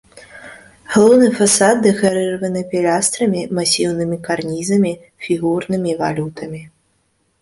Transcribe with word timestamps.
Галоўны 0.93 1.27
фасад 1.39 1.75
дэкарыраваны 1.87 2.63
пілястрамі, 2.73 3.41
масіўнымі 3.61 4.17
карнізамі, 4.29 4.93
фігурнымі 5.27 5.91
валютамі. 6.05 6.61